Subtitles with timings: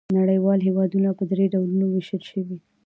[0.19, 2.57] نړیوال هېوادونه په درې ډولونو وېشل شوي.